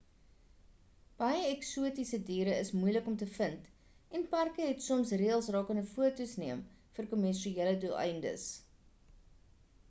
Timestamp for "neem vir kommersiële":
6.45-7.77